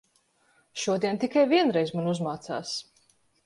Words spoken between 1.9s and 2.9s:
man uzmācās.